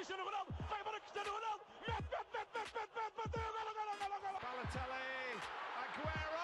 [0.00, 3.92] Cristiano Ronaldo, vai embora Cristiano Ronaldo, mete, mete, mete, mete, mete, mete, bateu, golo, golo,
[4.00, 4.38] golo, golo.
[4.40, 5.36] Balotelli,
[5.76, 6.40] Aguero!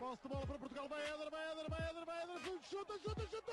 [0.00, 3.22] Posse de bola para Portugal, vai Éder, vai Éder, vai Éder, vai Éder, chuta, chuta,
[3.30, 3.52] chuta!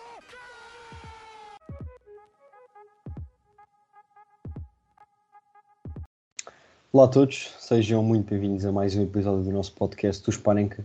[6.92, 10.84] Olá a todos, sejam muito bem-vindos a mais um episódio do nosso podcast do Sparenca.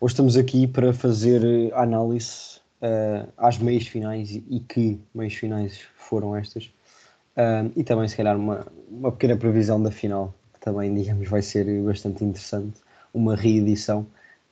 [0.00, 5.34] Hoje estamos aqui para fazer eh, a análise uh, às meias finais e, que meias
[5.34, 6.66] finais foram estas
[7.36, 11.42] uh, e também se calhar uma, uma pequena previsão da final que também digamos vai
[11.42, 12.80] ser bastante interessante,
[13.12, 14.06] uma reedição.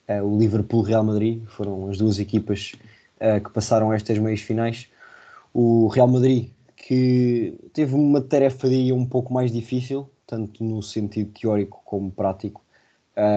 [0.08, 2.72] Uh, o Liverpool-Real Madrid foram as duas equipas
[3.44, 4.86] que passaram estas meias finais.
[5.52, 6.50] O Real Madrid
[6.88, 12.64] que teve uma tarefa de um pouco mais difícil, tanto no sentido teórico como prático,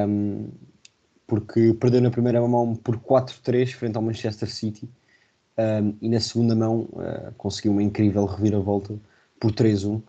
[0.07, 0.47] um,
[1.31, 4.89] porque perdeu na primeira mão por 4-3 frente ao Manchester City
[5.57, 8.95] um, e na segunda mão uh, conseguiu uma incrível reviravolta
[9.39, 10.03] por 3-1, uh,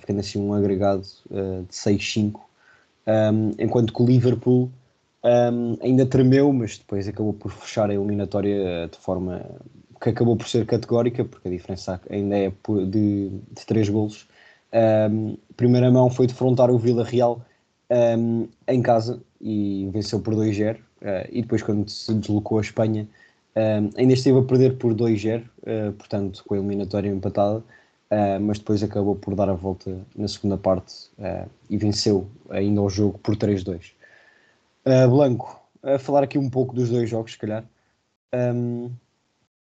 [0.00, 2.40] ficando assim um agregado uh, de 6-5,
[3.06, 4.70] um, enquanto que o Liverpool
[5.82, 9.44] ainda tremeu, mas depois acabou por fechar a eliminatória de forma
[10.00, 14.26] que acabou por ser categórica, porque a diferença ainda é de, de 3 golos.
[15.10, 17.42] Um, primeira mão foi defrontar o Vila Real
[17.90, 20.76] um, em casa e venceu por 2-0.
[20.76, 23.06] Uh, ah, e depois, quando se deslocou a Espanha,
[23.56, 27.62] um, ainda esteve a perder por 2-0, uh, ah, portanto, com a eliminatória empatada.
[28.10, 31.10] Uh, mas depois acabou por dar a volta na segunda parte
[31.68, 33.92] e venceu ainda o jogo por 3-2.
[35.08, 37.64] Blanco, a falar aqui um pouco dos dois jogos, se calhar.
[38.32, 38.90] Um,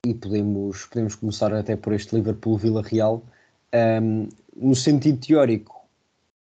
[0.05, 3.23] e podemos, podemos começar até por este Liverpool-Vila Real.
[3.73, 5.74] Um, no sentido teórico,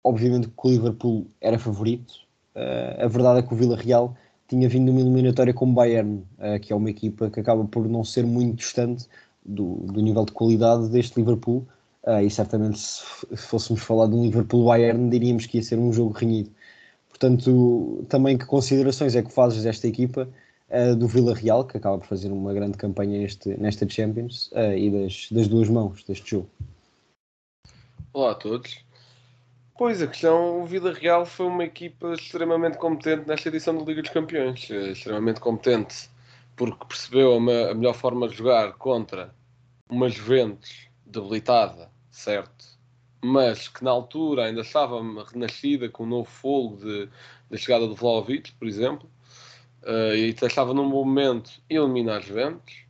[0.04, 2.12] obviamente que o Liverpool era favorito.
[2.54, 4.14] Uh, a verdade é que o Vila Real
[4.46, 7.88] tinha vindo uma eliminatória com o Bayern, uh, que é uma equipa que acaba por
[7.88, 9.06] não ser muito distante
[9.44, 11.66] do, do nível de qualidade deste Liverpool.
[12.04, 13.02] Uh, e certamente, se
[13.34, 16.50] fôssemos falar de um Liverpool-Bayern, diríamos que ia ser um jogo renhido.
[17.08, 20.28] Portanto, também que considerações é que fazes desta equipa
[20.98, 25.28] do Vila Real, que acaba por fazer uma grande campanha neste, nesta Champions, e das,
[25.30, 26.48] das duas mãos deste jogo?
[28.12, 28.83] Olá a todos.
[29.76, 34.02] Pois, a questão, o Vida Real foi uma equipa extremamente competente nesta edição da Liga
[34.02, 34.70] dos Campeões.
[34.70, 36.08] Eh, extremamente competente
[36.54, 39.34] porque percebeu a, a melhor forma de jogar contra
[39.90, 42.64] uma Juventus debilitada, certo?
[43.20, 46.78] Mas que na altura ainda estava renascida com um novo fogo
[47.50, 49.10] da chegada do Vlaovic, por exemplo.
[49.82, 52.84] Uh, e estava num bom momento eliminar Juventus.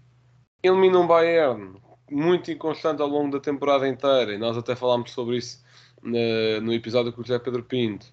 [0.62, 1.77] Elimina um Bayern
[2.11, 5.63] muito inconstante ao longo da temporada inteira, e nós até falámos sobre isso
[6.04, 8.06] no, no episódio com o José Pedro Pinto,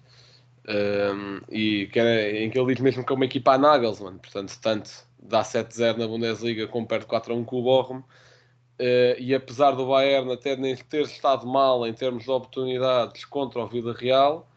[0.68, 4.18] um, e que era, em que ele diz mesmo que é uma equipa a Nagelsmann,
[4.18, 8.04] portanto, tanto dá 7-0 na Bundesliga como perde 4-1 com o Bochum, uh,
[9.18, 13.68] e apesar do Bayern até nem ter estado mal em termos de oportunidades contra o
[13.68, 14.48] Vida Real,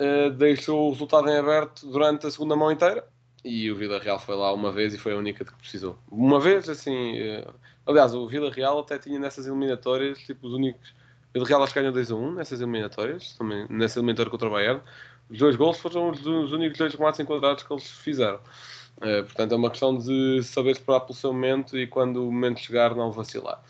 [0.00, 3.06] uh, deixou o resultado em aberto durante a segunda mão inteira,
[3.44, 5.96] e o Vila Real foi lá uma vez e foi a única de que precisou.
[6.10, 7.54] Uma vez, assim, uh,
[7.86, 10.92] Aliás, o Vila Real até tinha nessas eliminatórias, tipo, os únicos.
[11.36, 14.50] O Real acho que ganhou 2 a 1 nessas eliminatórias, também, nessa eliminatória contra o
[14.50, 14.80] Bayern.
[15.28, 18.40] Os dois gols foram os, os únicos dois remates enquadrados que eles fizeram.
[18.96, 22.60] Uh, portanto, é uma questão de saber esperar pelo seu momento e quando o momento
[22.60, 23.62] chegar, não vacilar.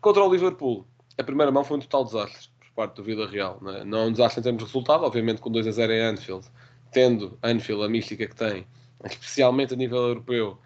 [0.00, 0.86] Contra o Liverpool,
[1.18, 3.58] a primeira mão foi um total desastre por parte do Vila Real.
[3.60, 5.92] Não é, não é um desastre em termos de resultado, obviamente com 2 a 0
[5.92, 6.46] em Anfield,
[6.90, 8.66] tendo Anfield a mística que tem,
[9.04, 10.58] especialmente a nível europeu,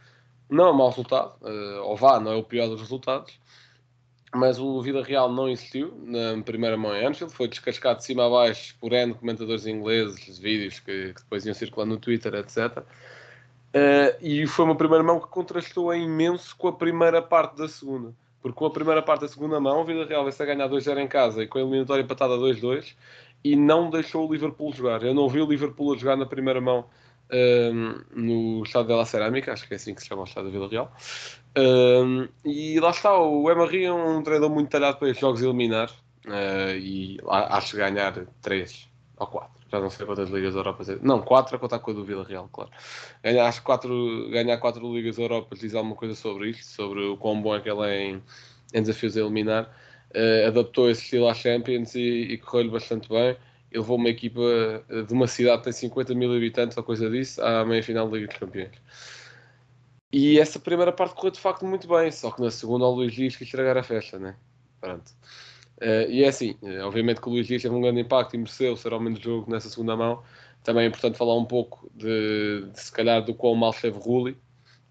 [0.48, 3.38] não é um mau resultado, uh, ou vá, não é o pior dos resultados,
[4.34, 8.26] mas o Vida Real não existiu na primeira mão em Anfield, foi descascado de cima
[8.26, 12.78] a baixo por N comentadores ingleses, vídeos que, que depois iam circulando no Twitter, etc.
[12.78, 12.84] Uh,
[13.72, 18.14] eh, e foi uma primeira mão que contrastou imenso com a primeira parte da segunda.
[18.40, 20.98] Porque com a primeira parte da segunda mão, o Vida Real vai-se a ganhar 2-0
[20.98, 22.94] em casa e com a eliminatória empatada 2-2
[23.42, 25.02] e não deixou o Liverpool jogar.
[25.02, 26.84] Eu não vi o Liverpool a jogar na primeira mão
[27.32, 30.50] um, no Estado da Cerâmica, acho que é assim que se chama o Estado da
[30.50, 30.92] Vila Real.
[31.56, 35.90] Um, e lá está, o Emery é um treinador muito talhado para estes jogos eliminar
[36.26, 39.58] uh, e acho ganhar 3 ou 4.
[39.70, 40.88] Já não sei quantas Ligas Europas.
[41.02, 42.70] Não, 4 a contar com a do Vila Real, claro.
[43.22, 47.16] Ganhar, acho que quatro, ganhar 4 Ligas Europas diz alguma coisa sobre isto, sobre o
[47.16, 48.22] quão bom é que ele é em,
[48.72, 49.64] em desafios a eliminar.
[50.14, 53.36] Uh, adaptou esse estilo à Champions e, e correu-lhe bastante bem
[53.70, 54.40] ele levou uma equipa
[54.88, 58.08] eh, de uma cidade que tem 50 mil habitantes ou coisa disso à meia final
[58.08, 58.70] da Liga dos Campeões.
[60.10, 63.12] E essa primeira parte correu de facto muito bem, só que na segunda o Luís
[63.12, 64.36] Dias quis estragar a festa, né?
[64.80, 65.10] Pronto.
[65.80, 68.38] Uh, e é assim, uh, obviamente que o Luís Dias teve um grande impacto e
[68.38, 70.22] mereceu ser ao menos jogo nessa segunda mão.
[70.64, 74.36] Também é importante falar um pouco de, de se calhar do quão mal esteve Rulli,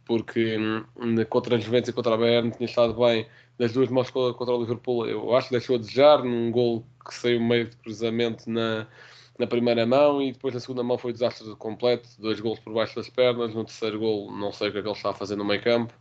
[0.08, 0.86] porque hum,
[1.30, 3.28] contra a Juventus e contra a Bayern tinha estado bem,
[3.60, 7.14] nas duas mãos contra o Liverpool, eu acho que deixou a desejar, num gol que
[7.14, 8.88] saiu meio de cruzamento na,
[9.38, 12.96] na primeira mão e depois na segunda mão foi desastre completo, dois gols por baixo
[12.96, 15.36] das pernas, no terceiro gol não sei o que é que ele está a fazer
[15.36, 15.94] no meio campo.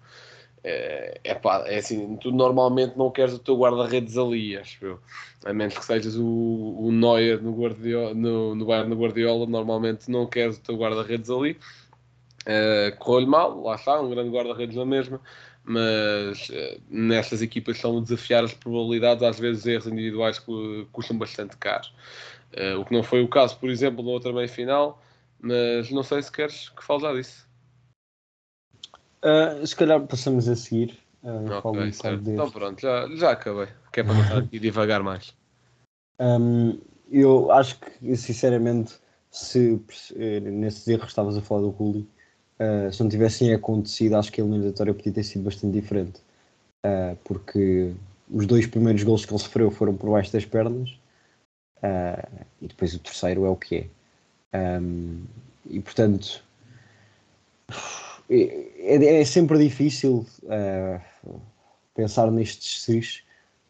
[0.69, 5.01] É, é, pá, é assim, tu normalmente não queres o teu guarda-redes ali, acho eu.
[5.45, 10.11] A menos que sejas o, o Neuer no, Guardiola, no, no Bayern no Guardiola, normalmente
[10.11, 11.57] não queres o teu guarda-redes ali.
[12.47, 15.21] Uh, Correu-lhe mal, lá está, um grande guarda-redes na mesma,
[15.65, 21.19] mas uh, nestas equipas estão a desafiar as probabilidades, às vezes erros individuais que custam
[21.19, 21.89] bastante caro.
[22.57, 25.03] Uh, o que não foi o caso, por exemplo, na outra meia-final,
[25.41, 27.49] mas não sei se queres que fale já disso.
[29.25, 30.97] Uh, se calhar passamos a seguir.
[31.25, 32.31] Uh, ok, um certo.
[32.31, 33.67] Então pronto, já, já acabei.
[33.93, 35.35] Que é para não estar aqui devagar mais.
[36.21, 36.79] Um,
[37.11, 38.95] eu acho que, sinceramente,
[39.31, 39.81] se
[40.43, 42.09] nesses erros estavas a falar do Rulli,
[42.61, 46.21] uh, se não tivessem acontecido, acho que a eliminatória podia ter sido bastante diferente.
[46.85, 47.93] Uh, porque
[48.31, 50.91] os dois primeiros gols que ele sofreu foram por baixo das pernas
[51.79, 53.89] uh, e depois o terceiro é o que
[54.53, 54.79] é.
[54.81, 55.25] Um,
[55.69, 56.43] e portanto
[58.31, 60.25] é, é, é sempre difícil
[61.95, 63.23] pensar nestes seis,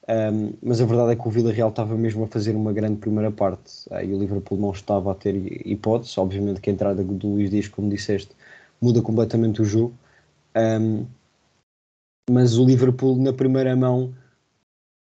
[0.08, 2.96] um, mas a verdade é que o Vila Real estava mesmo a fazer uma grande
[2.96, 3.72] primeira parte
[4.04, 5.34] e o Liverpool não estava a ter
[5.66, 6.20] hipótese.
[6.20, 8.30] Obviamente que a entrada do Luís Dias, como disseste,
[8.80, 9.96] muda completamente o jogo,
[10.56, 11.06] um,
[12.30, 14.14] mas o Liverpool na primeira mão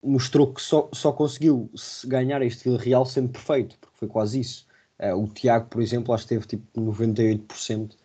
[0.02, 1.70] mostrou que só, só conseguiu
[2.04, 4.66] ganhar este Real sendo perfeito, porque foi quase isso.
[5.00, 7.96] Uh, o Tiago, por exemplo, acho que teve tipo 98%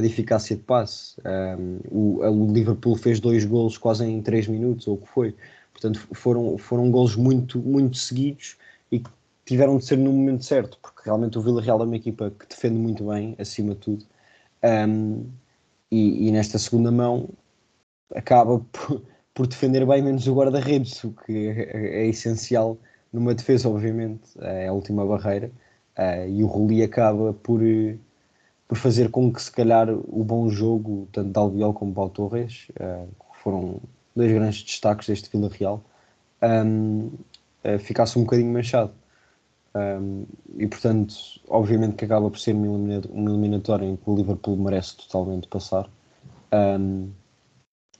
[0.00, 1.16] de eficácia de passe.
[1.24, 5.34] Um, o, o, Liverpool fez dois golos quase em 3 minutos, ou o que foi.
[5.72, 8.56] Portanto, foram, foram golos muito, muito seguidos
[8.92, 9.08] e que
[9.46, 12.78] tiveram de ser no momento certo, porque realmente o Villarreal é uma equipa que defende
[12.78, 14.04] muito bem, acima de tudo.
[14.62, 15.26] Um,
[15.90, 17.28] e, e, nesta segunda mão
[18.14, 18.60] acaba
[19.34, 22.76] por, defender bem menos o guarda-redes, o que é, é, essencial
[23.12, 25.50] numa defesa, obviamente, é a última barreira.
[25.96, 27.60] Uh, e o Rulli acaba por,
[28.68, 32.68] por fazer com que se calhar o bom jogo, tanto de Albiol como Pau Torres,
[32.80, 33.08] uh,
[33.42, 33.80] foram
[34.14, 35.82] dois grandes destaques deste Vila Real,
[36.42, 37.18] um, uh,
[37.64, 38.92] eh, ficasse um bocadinho manchado.
[39.78, 40.26] Um,
[40.56, 41.14] e portanto,
[41.48, 45.88] obviamente que acaba por ser uma eliminatória em que o Liverpool merece totalmente passar.
[46.52, 47.10] Um,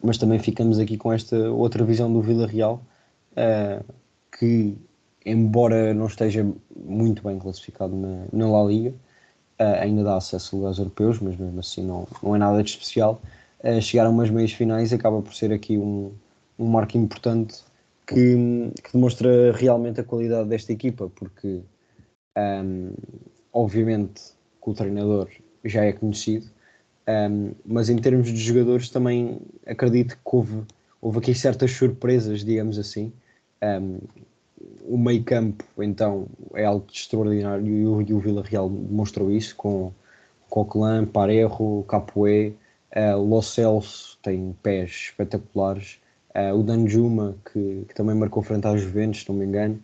[0.02, 2.82] mas também ficamos aqui com esta outra visão do Vila Real,
[3.32, 3.84] uh,
[4.36, 4.76] que
[5.24, 6.46] embora não esteja
[6.76, 8.90] muito bem classificado na, na La Liga,
[9.60, 12.70] uh, ainda dá acesso a lugares europeus, mas mesmo assim não, não é nada de
[12.70, 13.20] especial.
[13.62, 16.12] Uh, chegar umas meias finais acaba por ser aqui um,
[16.58, 17.62] um marco importante
[18.08, 21.60] que, que, demonstra realmente a qualidade desta equipa, porque
[22.36, 22.92] um,
[23.52, 24.22] obviamente
[24.62, 25.28] que o treinador
[25.64, 26.46] já é conhecido,
[27.06, 30.62] um, mas em termos de jogadores também acredito que houve,
[31.00, 33.12] houve aqui certas surpresas, digamos assim.
[33.62, 33.98] Um,
[34.86, 39.54] o meio campo então é algo extraordinário e o, e o Vila Real demonstrou isso
[39.54, 39.92] com
[40.48, 42.56] Coquelin, Parejo, Capoe,
[42.96, 46.00] uh, Lo Celso tem pés espetaculares,
[46.38, 49.82] uh, o Danjuma que, que, também marcou frente aos Juventus, se não me engano,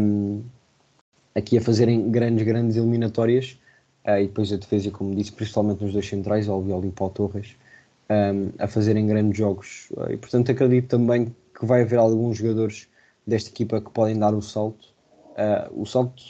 [0.00, 0.42] um,
[1.34, 3.58] aqui a fazerem grandes, grandes eliminatórias
[4.06, 7.56] uh, e depois a defesa, como disse, principalmente nos dois centrais, Albiol e Paulo Torres,
[8.10, 12.88] um, a fazerem grandes jogos e portanto acredito também que vai haver alguns jogadores
[13.26, 14.88] desta equipa que podem dar o salto.
[15.32, 16.22] Uh, o salto,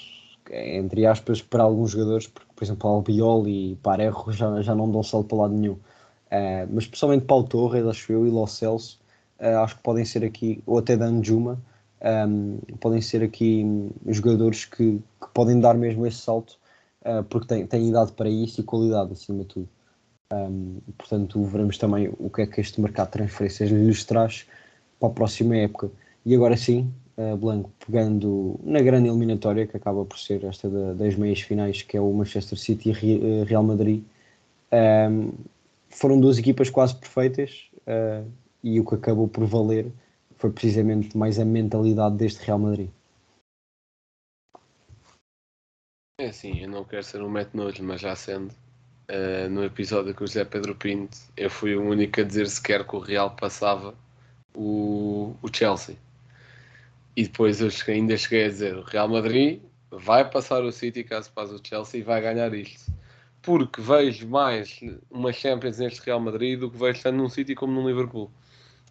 [0.51, 5.03] entre aspas, para alguns jogadores, porque, por exemplo, Albiol e Parejo já, já não dão
[5.03, 5.75] salto para lado nenhum.
[5.75, 8.98] Uh, mas especialmente Paulo Torres, acho eu, e Lo Celso,
[9.41, 11.61] uh, acho que podem ser aqui, ou até Dan Juma,
[12.29, 13.65] um, podem ser aqui
[14.07, 16.59] jogadores que, que, podem dar mesmo esse salto,
[17.31, 19.69] porque têm, têm idade para isso e qualidade acima de tudo.
[20.33, 24.47] Um, portanto, veremos também o que é que este mercado de transferências lhes traz
[25.01, 25.91] para a próxima época.
[26.25, 30.93] E agora sim, uh, Blanco, pegando na grande eliminatória, que acaba por ser esta da,
[30.93, 34.03] das meias finais, que é o Manchester City e Real Madrid,
[34.71, 35.31] um, ehm,
[35.89, 38.27] foram duas equipas quase perfeitas uh,
[38.75, 39.93] e o que acabou por valer
[40.37, 42.91] foi precisamente mais a mentalidade deste Real Madrid.
[46.21, 48.51] É assim, eu não quero ser um mete nojo, mas já sendo,
[49.09, 52.85] uh, no episódio com o José Pedro Pinto, eu fui o único a dizer sequer
[52.87, 53.95] que o Real passava
[54.55, 55.97] o, o Chelsea.
[57.17, 59.61] E depois eu cheguei, ainda cheguei a dizer: o Real Madrid
[59.91, 62.93] vai passar o City caso passe o Chelsea e vai ganhar isto.
[63.41, 67.73] Porque vejo mais uma Champions neste Real Madrid do que vejo tanto num City como
[67.73, 68.31] num Liverpool.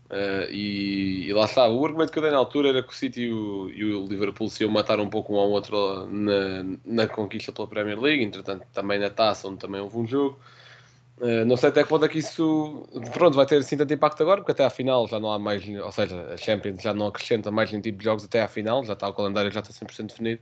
[0.09, 2.95] Uh, e, e, lá está, o argumento que eu dei na altura era que o
[2.95, 6.63] City e o, e o Liverpool se iam matar um pouco um ao outro na,
[6.85, 10.39] na conquista pela Premier League, entretanto também na taça, onde também houve um jogo.
[11.17, 14.21] Uh, não sei até que ponto é que isso pronto, vai ter assim tanto impacto
[14.21, 17.07] agora, porque até à final já não há mais, ou seja, a Champions já não
[17.07, 19.73] acrescenta mais nenhum tipo de jogos até à final, já está o calendário já está
[19.73, 20.41] 100% definido.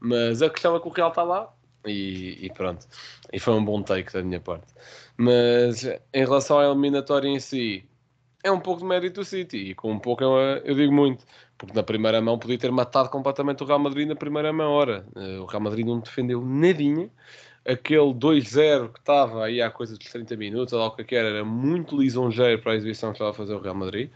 [0.00, 1.52] Mas a questão é que o Real está lá
[1.86, 2.86] e, e, pronto.
[3.32, 4.66] E foi um bom take da minha parte.
[5.16, 7.84] Mas em relação à eliminatória em si,
[8.48, 11.24] é um pouco de mérito do City, e com um pouco eu, digo muito,
[11.56, 15.06] porque na primeira mão podia ter matado completamente o Real Madrid na primeira meia hora.
[15.14, 17.10] Uh, o Real Madrid não defendeu nadinha
[17.66, 21.44] aquele 2-0 que estava aí há coisa de 30 minutos, ou o que era, era
[21.44, 24.10] muito lisonjeiro para a exibição que estava a fazer o Real Madrid.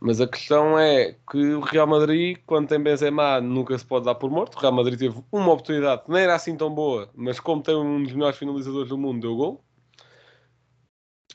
[0.00, 4.14] Mas a questão é que o Real Madrid, quando tem Benzema, nunca se pode dar
[4.14, 4.56] por morto.
[4.56, 8.02] O Real Madrid teve uma oportunidade, não era assim tão boa, mas como tem um
[8.02, 9.62] dos melhores finalizadores do mundo, deu gol.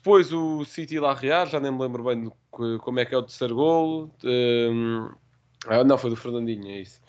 [0.05, 3.17] Depois o City lá rear, já nem me lembro bem do, como é que é
[3.17, 4.11] o terceiro gol.
[4.23, 5.09] Um,
[5.65, 7.01] ah, não, foi do Fernandinho, é isso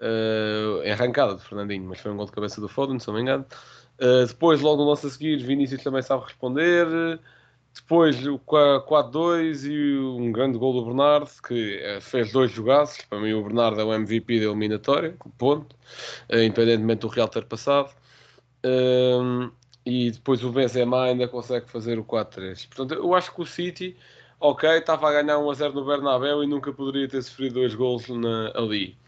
[0.00, 3.14] uh, é arrancada de Fernandinho, mas foi um gol de cabeça do Foden, se não
[3.14, 3.44] me engano.
[3.98, 6.86] Uh, depois, logo no lance a seguir, Vinícius também sabe responder.
[7.74, 13.04] Depois o 4-2 e um grande gol do Bernardo, que uh, fez dois jogaços.
[13.04, 15.76] Para mim, o Bernardo é o MVP da eliminatória, ponto,
[16.30, 17.90] independentemente do Real ter passado.
[18.64, 19.50] Uh,
[19.86, 22.68] e depois o Benzema ainda consegue fazer o 4-3.
[22.68, 23.96] Portanto, eu acho que o City,
[24.38, 28.04] ok, estava a ganhar 1-0 no Bernabéu e nunca poderia ter sofrido dois gols
[28.54, 28.98] ali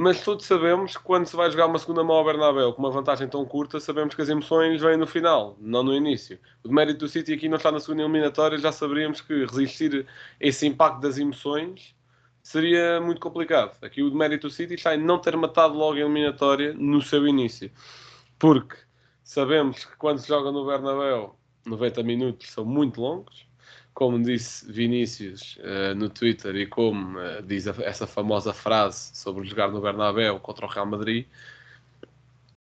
[0.00, 2.90] mas todos sabemos que quando se vai jogar uma segunda mão ao Bernabéu com uma
[2.90, 6.38] vantagem tão curta, sabemos que as emoções vêm no final, não no início.
[6.64, 10.46] O mérito do City aqui não está na segunda eliminatória, já saberíamos que resistir a
[10.46, 11.94] esse impacto das emoções
[12.42, 13.76] seria muito complicado.
[13.84, 17.28] Aqui o mérito do City está em não ter matado logo a eliminatória no seu
[17.28, 17.70] início.
[18.38, 18.76] Porque
[19.30, 23.46] sabemos que quando se joga no Bernabéu, 90 minutos são muito longos.
[23.94, 29.44] Como disse Vinícius uh, no Twitter e como uh, diz a, essa famosa frase sobre
[29.46, 31.26] jogar no Bernabéu contra o Real Madrid,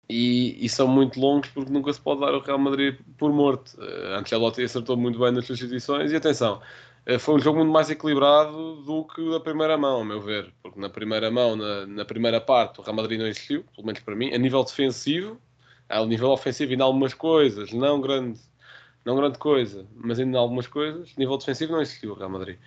[0.08, 3.76] e, e, são muito longos porque nunca se pode dar o Real Madrid por morto.
[3.78, 6.11] Uh, Ancelotti acertou muito bem nas substituições.
[6.11, 6.61] E atenção,
[7.20, 10.52] foi um jogo muito mais equilibrado do que o da primeira mão, a meu ver,
[10.62, 14.00] porque na primeira mão, na, na primeira parte, o Real Madrid não existiu, pelo menos
[14.00, 15.40] para mim, a nível defensivo,
[15.88, 18.38] a nível ofensivo ainda algumas coisas, não grande
[19.05, 22.59] não grande coisa, mas ainda algumas coisas, nível defensivo não existiu o Real Madrid.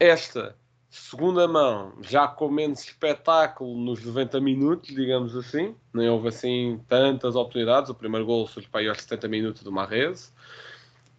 [0.00, 0.56] Esta
[0.88, 7.36] segunda mão, já com menos espetáculo nos 90 minutos, digamos assim, nem houve assim tantas
[7.36, 7.90] oportunidades.
[7.90, 10.32] O primeiro gol surgiu para aí aos 70 minutos do Marrez.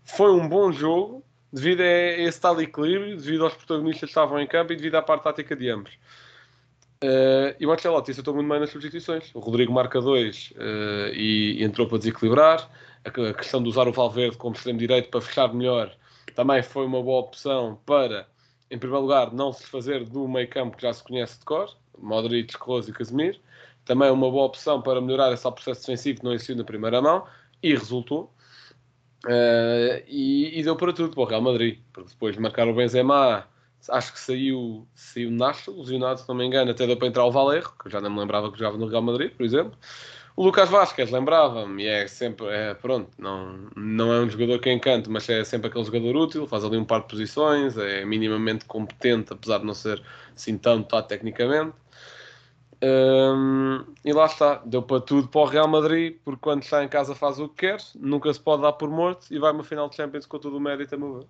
[0.03, 4.47] Foi um bom jogo, devido a esse tal equilíbrio, devido aos protagonistas que estavam em
[4.47, 5.97] campo e devido à parte tática de ambos.
[7.03, 9.29] Uh, e o Ancelotti acertou muito bem nas substituições.
[9.33, 12.69] O Rodrigo marca dois uh, e, e entrou para desequilibrar
[13.05, 15.95] a questão de usar o Valverde como extremo direito para fechar melhor
[16.37, 18.27] também foi uma boa opção para,
[18.69, 21.75] em primeiro lugar, não se fazer do meio campo que já se conhece de cor,
[21.97, 23.39] Modric, Kroos e Casemiro.
[23.83, 27.25] Também uma boa opção para melhorar esse processo defensivo que não existiu na primeira mão
[27.63, 28.31] e resultou.
[29.25, 32.75] Uh, e, e, deu para tudo para o Real Madrid, porque depois de marcar o
[32.75, 33.47] Benzema,
[33.89, 37.31] acho que saiu, saiu Nacho, lesionado, se não me engano, até deu para entrar o
[37.31, 39.77] Valerro, que eu já não me lembrava que jogava no Real Madrid, por exemplo.
[40.35, 44.71] O Lucas Vasquez lembrava-me, e é sempre, é, pronto, não, não é um jogador que
[44.71, 48.65] encanta, mas é sempre aquele jogador útil, faz ali um par de posições, é minimamente
[48.65, 50.01] competente, apesar de não ser
[50.35, 51.73] assim tanto tá, tecnicamente.
[52.83, 56.87] Um, e lá está, deu para tudo para o Real Madrid, porque quando está em
[56.87, 59.89] casa faz o que quer, nunca se pode dar por morto e vai uma final
[59.89, 61.27] de Champions com todo o mérito a mover.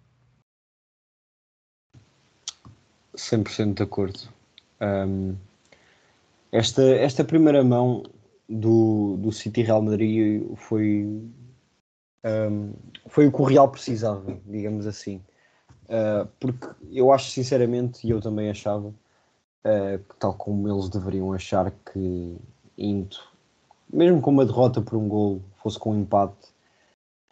[3.17, 4.19] 100% de acordo.
[4.79, 5.35] Um,
[6.51, 8.03] esta, esta primeira mão
[8.47, 11.05] do, do City Real Madrid foi,
[12.23, 12.73] um,
[13.07, 15.21] foi o que o Real precisava, digamos assim.
[15.85, 21.33] Uh, porque eu acho sinceramente, e eu também achava, uh, que tal como eles deveriam
[21.33, 22.37] achar que
[22.77, 23.17] indo,
[23.91, 26.47] mesmo com uma derrota por um gol, fosse com um empate,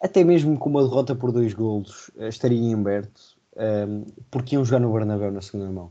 [0.00, 4.64] até mesmo com uma derrota por dois golos, uh, estaria em aberto, um, porque iam
[4.64, 5.90] jogar no Bernabéu na segunda mão.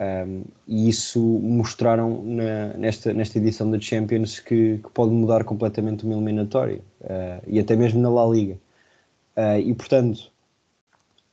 [0.00, 6.04] Um, e isso mostraram na, nesta, nesta edição da Champions que, que pode mudar completamente
[6.04, 8.54] uma eliminatória uh, e até mesmo na La Liga.
[9.36, 10.30] Uh, e portanto,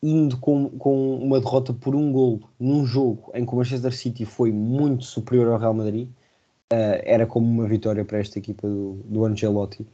[0.02, 4.26] indo com, com uma derrota por um gol num jogo em que o Manchester City
[4.26, 6.08] foi muito superior ao Real Madrid,
[6.74, 9.86] uh, era como uma vitória para esta equipa do, do Ancelotti.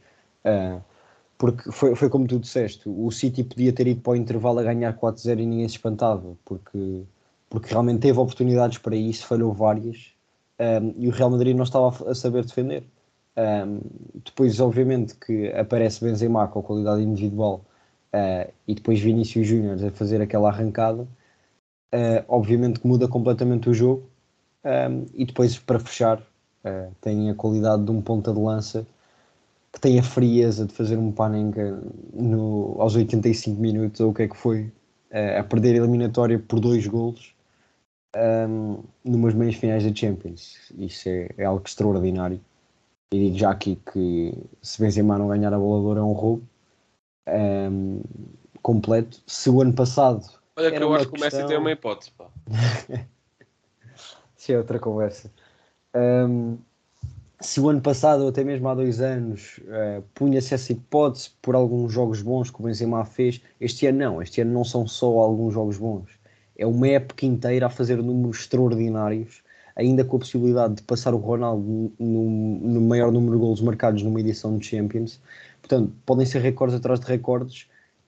[1.42, 4.62] Porque foi, foi como tu disseste, o City podia ter ido para o intervalo a
[4.62, 7.02] ganhar 4-0 e ninguém se espantava, porque
[7.50, 10.12] porque realmente teve oportunidades para isso, falhou várias,
[10.60, 12.84] um, e o Real Madrid não estava a saber defender.
[13.36, 13.80] Um,
[14.24, 17.64] depois, obviamente, que aparece Benzema com a qualidade individual
[18.14, 23.74] uh, e depois Vinícius Júnior a fazer aquela arrancada, uh, obviamente que muda completamente o
[23.74, 24.08] jogo.
[24.64, 28.86] Um, e depois, para fechar, uh, tem a qualidade de um ponta de lança
[29.72, 34.22] que tem a frieza de fazer um Panenka no, aos 85 minutos, ou o que
[34.22, 34.72] é que foi,
[35.10, 37.34] uh, a perder a eliminatória por dois golos
[38.16, 40.72] um, numas meias finais da Champions.
[40.76, 42.40] Isso é, é, algo extraordinário.
[43.12, 46.46] E digo já aqui que se Benzema não ganhar a bola é um roubo
[47.28, 48.02] um,
[48.62, 49.22] completo.
[49.26, 50.24] Se o ano passado.
[50.56, 52.10] Olha que eu acho que o Messi tem uma hipótese.
[52.12, 52.28] Pá.
[54.36, 55.30] Isso é outra conversa.
[55.94, 56.58] Um,
[57.42, 61.54] se o ano passado ou até mesmo há dois anos uh, punha-se essa hipótese por
[61.54, 64.22] alguns jogos bons que o Benzema fez, este ano não.
[64.22, 66.10] Este ano não são só alguns jogos bons.
[66.56, 69.42] É uma época inteira a fazer números extraordinários,
[69.74, 72.30] ainda com a possibilidade de passar o Ronaldo no,
[72.60, 75.20] no maior número de golos marcados numa edição de Champions.
[75.60, 77.66] Portanto, podem ser recordes atrás de recordes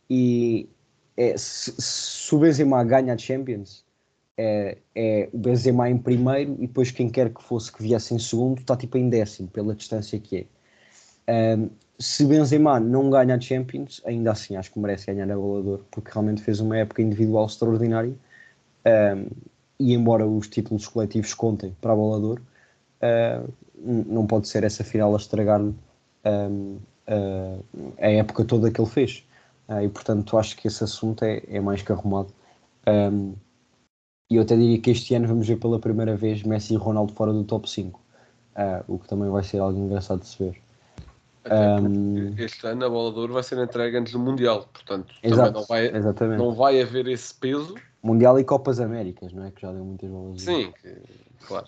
[0.09, 0.69] e
[1.17, 3.84] é, se, se o Benzema ganha a Champions,
[4.37, 8.19] é, é, o Benzema em primeiro e depois quem quer que fosse que viesse em
[8.19, 10.49] segundo está tipo em décimo pela distância que
[11.27, 11.57] é.
[11.57, 15.81] Um, se Benzema não ganha a Champions, ainda assim acho que merece ganhar a Bolador
[15.91, 18.15] porque realmente fez uma época individual extraordinária
[18.85, 19.29] um,
[19.79, 25.15] e embora os títulos coletivos contem para a Bolador, uh, não pode ser essa final
[25.15, 25.75] a estragar-lhe
[26.25, 27.65] um, uh,
[27.99, 29.27] a época toda que ele fez.
[29.69, 32.33] Uh, e portanto acho que esse assunto é, é mais que arrumado.
[32.87, 33.35] Um,
[34.31, 37.13] e eu até diria que este ano vamos ver pela primeira vez Messi e Ronaldo
[37.13, 38.03] fora do top 5, uh,
[38.57, 40.65] ah, o que também vai ser algo engraçado de se ver.
[41.47, 42.35] Um...
[42.39, 45.67] Este ano a bola de ouro vai ser entregue antes do Mundial, portanto Exato, não,
[45.67, 46.39] vai, exatamente.
[46.39, 47.75] não vai haver esse peso.
[48.03, 49.51] Mundial e Copas Américas, não é?
[49.51, 50.41] Que já deu muitas bolas.
[50.41, 50.97] Sim, que,
[51.47, 51.67] claro.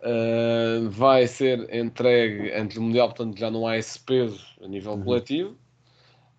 [0.00, 4.92] Uh, vai ser entregue antes do Mundial, portanto já não há esse peso a nível
[4.92, 5.04] uhum.
[5.04, 5.56] coletivo.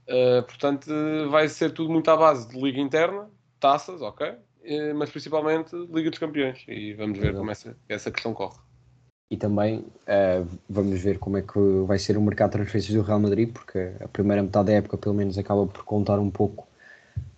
[0.08, 0.90] Uh, portanto,
[1.30, 3.30] vai ser tudo muito à base de liga interna,
[3.60, 4.36] taças, ok?
[4.70, 6.64] Eh, mas principalmente Liga dos Campeões.
[6.68, 8.60] E vamos ver como essa, essa questão corre.
[9.32, 13.02] E também uh, vamos ver como é que vai ser o mercado de transferências do
[13.02, 16.68] Real Madrid, porque a primeira metade da época, pelo menos, acaba por contar um pouco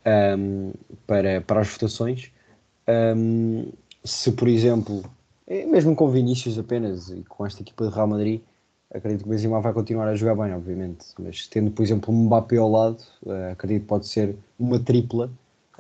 [0.06, 0.74] um, ehm,
[1.08, 2.32] para, para as votações.
[2.88, 3.72] Um, ehm,
[4.04, 5.04] se, por exemplo,
[5.48, 8.42] é mesmo com Vinícius apenas e com esta equipa do Real Madrid,
[8.94, 11.06] acredito que o Benzema vai continuar a jogar bem, obviamente.
[11.20, 15.30] Mas tendo, por exemplo, um Mbappé ao lado, uh, acredito que pode ser uma tripla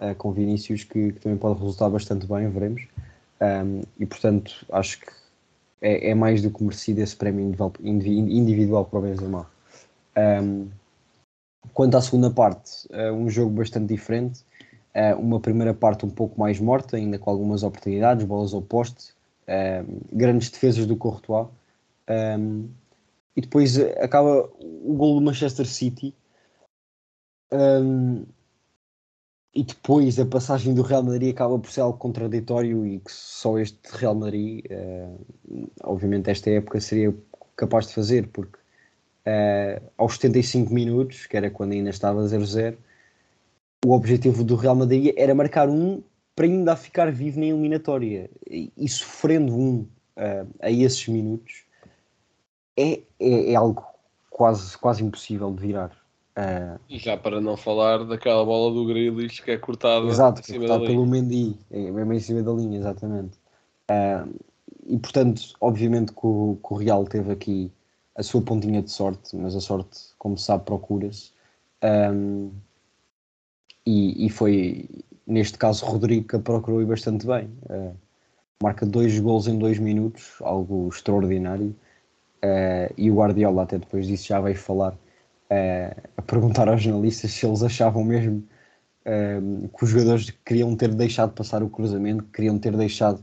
[0.01, 2.87] uh, com Vinícius que, que, também pode resultar bastante bem, veremos.
[3.39, 5.07] Um, e portanto, acho que
[5.81, 9.49] é, é, mais do que merecido esse prémio individual, individual para o Benzema.
[10.17, 10.69] Um,
[11.73, 14.41] quanto à segunda parte, uh, um jogo bastante diferente.
[14.93, 19.13] Uh, uma primeira parte um pouco mais morta, ainda com algumas oportunidades, bolas ao poste,
[20.13, 21.47] grandes defesas do Courtois.
[22.09, 22.69] Um,
[23.35, 26.13] e depois acaba o gol do Manchester City.
[27.51, 28.25] Um,
[29.53, 33.59] e depois a passagem do Real Madrid acaba por ser algo contraditório e que só
[33.59, 37.13] este Real Madrid, uh, obviamente, esta época seria
[37.57, 38.57] capaz de fazer, porque
[39.27, 42.77] uh, aos 75 minutos, que era quando ainda estava 0-0,
[43.85, 46.01] o objetivo do Real Madrid era marcar um
[46.35, 51.65] para ainda ficar vivo na eliminatória e, e sofrendo um uh, a esses minutos
[52.77, 53.85] é, é, é algo
[54.29, 56.00] quase, quase impossível de virar.
[56.41, 60.57] Uh, e já para não falar daquela bola do Grealish que é cortada exato, é
[60.57, 63.37] cortada pelo Mendy, é mesmo em cima da linha, exatamente.
[63.91, 64.33] Uh,
[64.87, 67.71] e portanto, obviamente que o, que o, Real teve aqui
[68.15, 71.31] a sua pontinha de sorte, mas a sorte, como se sabe, procura-se.
[71.83, 72.51] Um,
[73.85, 74.89] e, e, foi,
[75.27, 77.51] neste caso, Rodrigo que a procurou bastante bem.
[77.69, 77.95] Uh,
[78.63, 81.75] marca dois gols em dois minutos, algo extraordinário.
[82.97, 84.95] e o Guardiola, até depois disso, já veio falar
[86.17, 88.43] a perguntar aos jornalistas se eles achavam mesmo
[89.03, 93.21] que os jogadores queriam ter deixado passar o cruzamento, queriam ter deixado,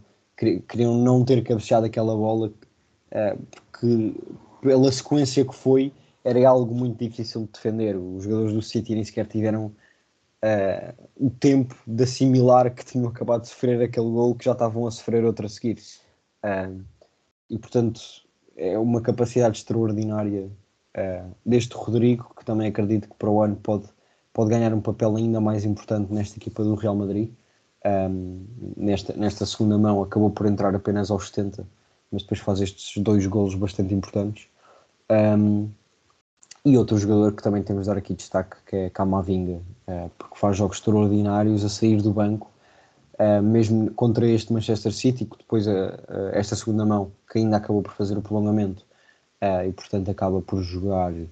[0.68, 4.14] queriam não ter cabeceado aquela bola, uh, porque
[4.62, 5.92] pela sequência que foi,
[6.24, 7.96] era algo muito difícil de defender.
[7.96, 13.42] Os jogadores do City nem sequer tiveram uh, o tempo de assimilar que tinham acabado
[13.42, 15.78] de sofrer aquele gol que já estavam a sofrer outro a seguir.
[16.44, 16.82] Uh,
[17.50, 18.00] e portanto,
[18.56, 20.50] é uma capacidade extraordinária
[20.96, 23.88] uh, deste Rodrigo, que também acredito que para o ano pode,
[24.33, 27.31] pode ganhar um papel ainda mais importante nesta equipa do Real Madrid.
[27.85, 28.44] Um,
[28.77, 31.66] nesta, nesta segunda mão acabou por entrar apenas aos 70,
[32.11, 34.48] mas depois faz estes dois golos bastante importantes.
[35.11, 35.70] Um,
[36.64, 40.37] e outro jogador que também temos de dar aqui destaque, que é Camavinga, uh, porque
[40.37, 42.51] faz jogos extraordinários a sair do banco,
[43.14, 45.70] uh, mesmo contra este Manchester City, que depois uh,
[46.33, 48.85] esta segunda mão, que ainda acabou por fazer o prolongamento,
[49.42, 51.29] uh, e portanto acaba por jogar uh,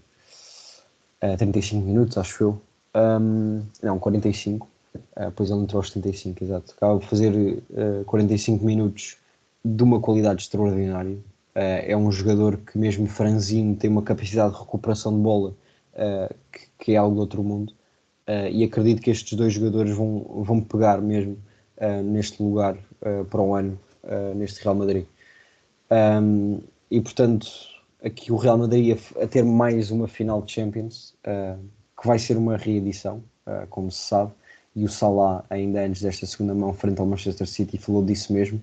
[1.21, 2.63] eh, 35 minutos, acho eu.
[2.95, 4.67] Um, não, 45.
[4.67, 6.75] Uh, eh, pois ele entrou aos 75, exato.
[6.77, 9.17] Acaba por fazer uh, 45 minutos
[9.65, 11.15] de uma qualidade extraordinária.
[11.15, 15.55] Uh, é um jogador que, mesmo franzino, tem uma capacidade de recuperação de bola
[16.53, 17.73] que, que, é algo do outro mundo.
[18.53, 21.39] E acredito que estes dois jogadores vão, vão pegar mesmo
[22.05, 22.77] neste lugar
[23.31, 23.81] para o ano,
[24.35, 25.07] neste Real Madrid.
[25.91, 27.47] Um, e portanto,
[28.05, 31.15] aqui o Real Madrid a, a ter mais uma final de Champions,
[32.01, 33.23] que vai ser uma reedição,
[33.71, 34.33] como se sabe.
[34.75, 38.63] E o Salah, ainda antes desta segunda mão, frente ao Manchester City, falou disso mesmo.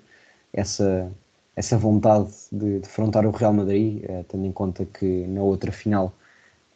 [0.54, 1.12] Essa,
[1.56, 6.13] essa vontade de defrontar o Real Madrid, uh, tendo em conta que na outra final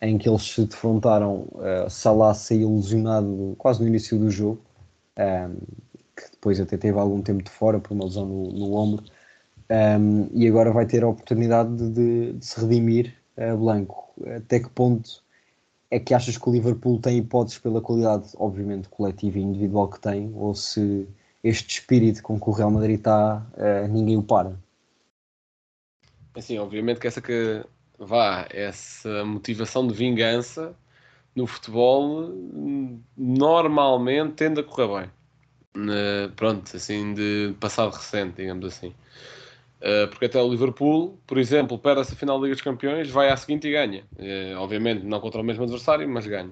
[0.01, 4.59] em que eles se defrontaram, uh, Salah saiu lesionado quase no início do jogo,
[6.15, 9.03] que depois até teve algum tempo de fora por uma lesão no, no ombro,
[9.69, 14.13] um, e agora vai ter a oportunidade de, de se redimir a Blanco.
[14.35, 15.23] Até que ponto
[15.91, 19.99] é que achas que o Liverpool tem hipóteses pela qualidade, obviamente, coletiva e individual que
[19.99, 21.07] tem, ou se
[21.43, 24.57] este espírito com que o Real Madrid está, uh, ninguém o para?
[26.35, 27.63] Assim, obviamente que essa que
[27.97, 30.75] vá, essa motivação de vingança
[31.35, 32.33] no futebol
[33.15, 35.11] normalmente tende a correr bem.
[35.83, 38.93] Uh, pronto, assim, de passado recente, digamos assim.
[39.79, 43.29] Uh, porque até o Liverpool, por exemplo, perde essa final da Liga dos Campeões, vai
[43.29, 44.03] à seguinte e ganha.
[44.17, 46.51] Uh, obviamente, não contra o mesmo adversário, mas ganha.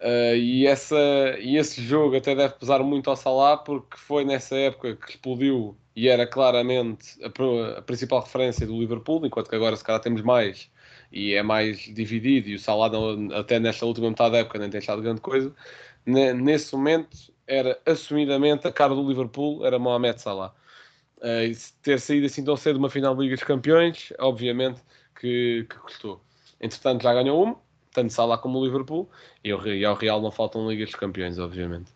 [0.00, 0.96] Uh, e, essa,
[1.38, 5.76] e esse jogo até deve pesar muito ao Salah, porque foi nessa época que explodiu
[5.94, 10.22] e era claramente a, a, principal referência do Liverpool, enquanto que agora se calhar temos
[10.22, 10.70] mais
[11.12, 14.70] e é mais dividido e o Salah não, até nesta última metade da época nem
[14.70, 15.54] tem estado grande coisa.
[16.06, 20.54] Nesse momento era assumidamente a cara do Liverpool, era Mohamed Salah.
[21.20, 24.80] Uh, ter saído assim tão cedo uma final de Liga dos Campeões, obviamente
[25.18, 26.22] que, que custou.
[26.60, 27.56] Entretanto já ganhou uma,
[27.92, 29.08] tanto Salah como o Liverpool,
[29.44, 31.92] e ao, e ao Real não faltam Ligas dos Campeões, obviamente.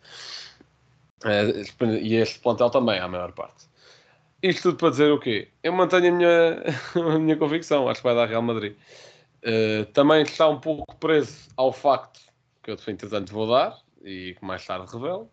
[1.23, 3.65] Uh, e este plantel também, à maior parte.
[4.43, 5.47] Isto tudo para dizer o quê?
[5.63, 6.63] Eu mantenho a minha,
[7.15, 8.75] a minha convicção, acho que vai dar Real Madrid.
[9.43, 12.19] Uh, também está um pouco preso ao facto
[12.61, 15.29] que eu, entretanto, vou dar e que mais tarde revelo,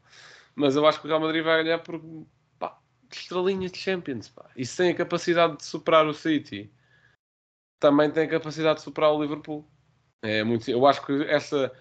[0.55, 2.01] mas eu acho que o Real Madrid vai ganhar por
[3.19, 4.29] estrelinha de Champions.
[4.29, 4.51] Pá.
[4.57, 6.71] E se tem a capacidade de superar o City,
[7.81, 9.67] também tem a capacidade de superar o Liverpool.
[10.23, 11.73] É muito, eu acho que essa,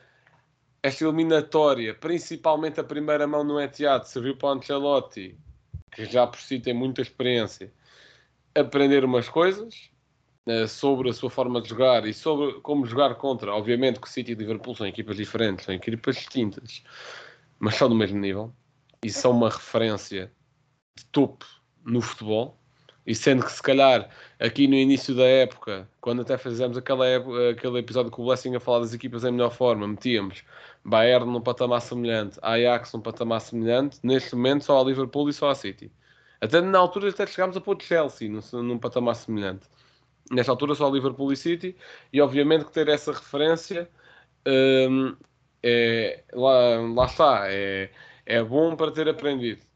[0.81, 5.37] esta eliminatória, principalmente a primeira mão no Etihad, serviu para o Ancelotti,
[5.91, 7.71] que já por si tem muita experiência,
[8.55, 9.91] aprender umas coisas
[10.47, 13.53] uh, sobre a sua forma de jogar e sobre como jogar contra.
[13.53, 16.83] Obviamente que o City e o Liverpool são equipas diferentes, são equipas distintas,
[17.59, 18.51] mas são do mesmo nível
[19.03, 20.31] e são uma referência
[20.95, 21.45] de topo
[21.85, 22.57] no futebol.
[23.05, 27.05] E sendo que se calhar aqui no início da época, quando até fizemos aquela
[27.51, 30.43] aquele episódio com o Blessing a falar das equipas em melhor forma, metíamos
[30.85, 35.49] Bayern num patamar semelhante, Ajax num patamar semelhante, neste momento só a Liverpool e só
[35.49, 35.91] a City.
[36.39, 39.67] Até na altura até chegámos a pôr Chelsea num, num patamar semelhante.
[40.31, 41.75] Nesta altura só a Liverpool e City,
[42.13, 43.89] e obviamente que ter essa referência
[44.47, 45.15] hum,
[45.63, 47.91] é, lá, lá está, é,
[48.25, 49.70] é bom para ter aprendido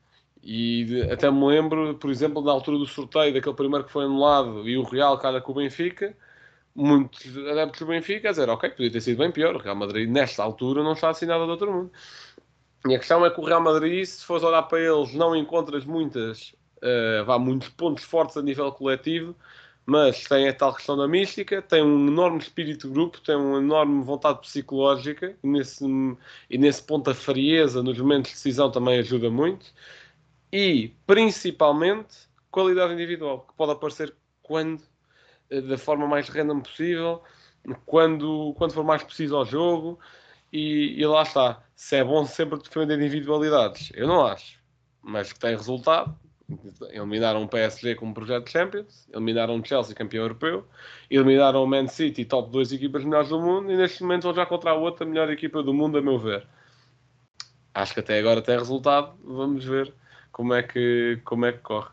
[0.47, 4.69] e até me lembro, por exemplo, na altura do sorteio, daquele primeiro que foi anulado
[4.69, 6.15] e o Real calha com o Benfica,
[6.75, 10.07] muitos adeptos do Benfica a dizer, ok, podia ter sido bem pior, o Real Madrid
[10.07, 11.91] nesta altura não está assim nada do outro mundo.
[12.87, 15.83] E a questão é que o Real Madrid, se fores olhar para eles, não encontras
[15.83, 19.35] muitas, uh, vá, muitos pontos fortes a nível coletivo,
[19.83, 23.57] mas tem a tal questão da mística, tem um enorme espírito de grupo, tem uma
[23.57, 25.83] enorme vontade psicológica, e nesse,
[26.51, 29.73] e nesse ponto a frieza nos momentos de decisão também ajuda muito
[30.57, 34.81] e principalmente qualidade individual, que pode aparecer quando,
[35.49, 37.21] eh, da forma mais random possível,
[37.85, 39.99] quando, quando for mais preciso ao jogo,
[40.53, 41.61] e, e lá está.
[41.75, 44.57] Se é bom sempre defender individualidades, eu não acho,
[45.01, 46.17] mas que tem resultado.
[46.89, 50.65] Eliminaram o PSG como projeto de Champions, eliminaram o Chelsea campeão europeu,
[51.09, 54.45] eliminaram o Man City, top 2 equipas melhores do mundo, e neste momento vão já
[54.45, 56.47] contra a outra melhor equipa do mundo, a meu ver.
[57.73, 59.93] Acho que até agora tem resultado, vamos ver
[60.35, 61.87] como é que, como é que corre.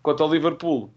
[0.00, 0.94] Quanto ao Liverpool,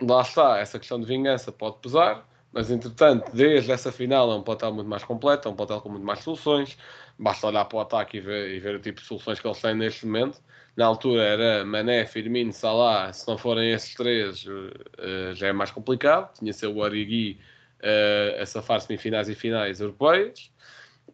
[0.00, 4.42] lá está, essa questão de vingança pode pesar, mas entretanto, desde essa final é um
[4.42, 6.78] plantel muito mais completo, é um plantel com muito mais soluções.
[7.18, 9.60] Basta olhar para o ataque e ver, e ver o tipo de soluções que eles
[9.60, 10.40] têm neste momento.
[10.76, 15.72] Na altura era Mané, Firmino, Salah, se não forem esses três, uh, já é mais
[15.72, 16.32] complicado.
[16.38, 17.36] Tinha ser o Origi
[17.80, 20.52] uh, a safar semifinais e finais europeias.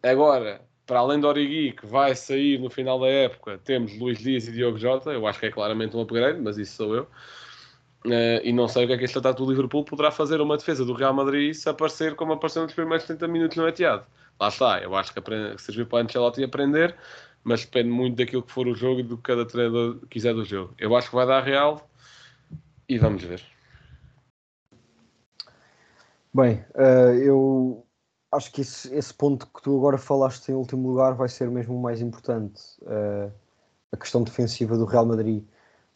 [0.03, 4.45] Agora, para além do Origi, que vai sair no final da época, temos Luís Dias
[4.49, 5.11] e Diogo Jota.
[5.11, 7.03] Eu acho que é claramente um upgrade, mas isso sou eu.
[8.05, 10.57] Uh, e não sei o que é que este ataque do Liverpool poderá fazer uma
[10.57, 14.03] defesa do Real Madrid se aparecer como apareceu nos primeiros 30 minutos no Etihad.
[14.37, 15.21] Lá está, eu acho que
[15.59, 16.93] serviu para Ancelotti aprender,
[17.41, 20.43] mas depende muito daquilo que for o jogo e do que cada treinador quiser do
[20.43, 20.73] jogo.
[20.77, 21.89] Eu acho que vai dar Real
[22.89, 23.41] e vamos ver.
[26.33, 27.85] Bem, uh, eu
[28.31, 31.77] acho que esse, esse, ponto que tu agora falaste em último lugar vai ser mesmo
[31.77, 32.61] o mais importante.
[32.81, 33.31] Uh,
[33.91, 35.43] a questão defensiva do Real Madrid.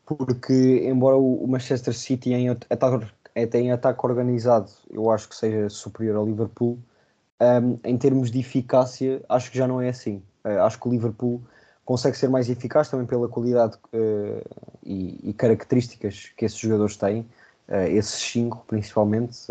[0.05, 3.07] Porque, embora o Manchester City em ataque,
[3.53, 6.77] em ataque organizado eu acho que seja superior ao Liverpool,
[7.41, 10.21] um, em termos de eficácia, acho que já não é assim.
[10.43, 11.41] Uh, acho que o Liverpool
[11.83, 14.43] consegue ser mais eficaz também pela qualidade uh,
[14.83, 17.25] e, e, características que esses jogadores têm,
[17.89, 19.47] esses cinco principalmente,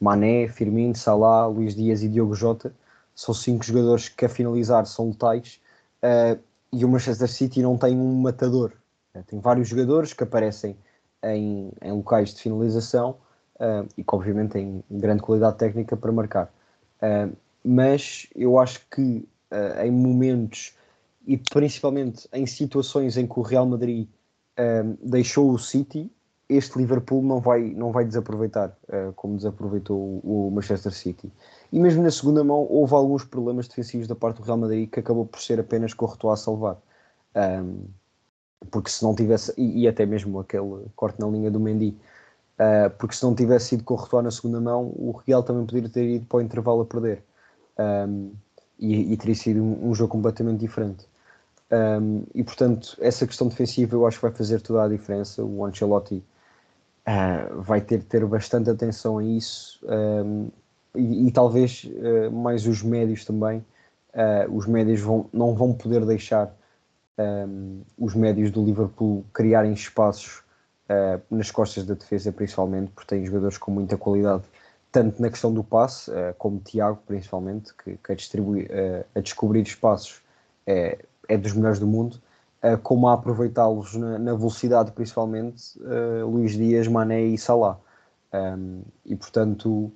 [0.00, 2.74] Mané, Firmino, Salah, Luís Dias e Diogo Jota,
[3.14, 5.60] são cinco jogadores que a finalizar são letais
[6.72, 8.72] e o Manchester City não tem um matador.
[9.26, 10.74] Tem vários jogadores que aparecem
[11.22, 13.16] em, em locais de finalização
[13.98, 16.50] e que obviamente têm grande qualidade técnica para marcar
[17.00, 17.34] Uh,
[17.64, 20.74] mas eu acho que uh, em momentos
[21.26, 24.06] e principalmente em situações em que o Real Madrid
[24.58, 26.10] uh, deixou o City,
[26.50, 28.76] este Liverpool não vai, não vai desaproveitar
[29.16, 31.32] como desaproveitou o, o, Manchester City.
[31.72, 35.00] E mesmo na segunda mão houve alguns problemas defensivos da parte do Real Madrid que
[35.00, 36.76] acabou por ser apenas Courtois a salvar.
[37.36, 37.84] Um,
[38.70, 41.96] porque se não tivesse, e, e, até mesmo aquele corte na linha do Mendy,
[42.60, 46.06] Uh, porque se não tivesse sido Courtois na segunda mão, o Real também poderia ter
[46.06, 47.24] ido para o intervalo a perder.
[47.78, 48.32] Um,
[48.78, 51.08] e, e, teria sido um, um jogo completamente diferente.
[51.72, 55.42] Um, e portanto, essa questão defensiva eu acho que vai fazer toda a diferença.
[55.42, 56.22] O Ancelotti
[57.10, 59.80] uh, vai ter de ter bastante atenção a isso
[60.94, 63.64] e, e, talvez uh, mais os médios também.
[64.12, 66.54] Uh, os médios vão, não vão poder deixar
[67.98, 70.42] os médios do Liverpool criarem espaços
[71.30, 74.42] nas costas da defesa, principalmente, porque tem jogadores com muita qualidade,
[74.90, 79.60] tanto na questão do passe, como Tiago, principalmente, que, que a, distribuir, uh, a descobrir
[79.60, 80.22] espaços
[80.66, 82.18] é, é dos melhores do mundo,
[82.82, 85.78] como a aproveitá-los na, na, velocidade, principalmente,
[86.24, 87.78] Luís Dias, Mané e Salah.
[88.32, 89.92] Um, e portanto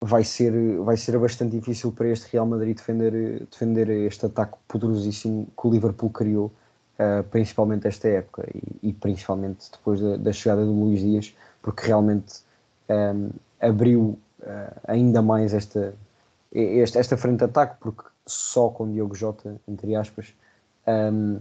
[0.00, 5.46] vai ser, vai ser bastante difícil para este Real Madrid defender, defender este ataque poderosíssimo
[5.46, 6.52] que o Liverpool criou
[6.98, 11.86] uh, principalmente esta época e, e principalmente depois da, da, chegada do Luís Dias, porque
[11.86, 12.40] realmente
[12.88, 13.30] um,
[13.60, 15.94] abriu uh, ainda mais esta,
[16.52, 20.34] esta, frente de ataque, porque só com Diogo Jota, entre aspas,
[20.86, 21.40] um,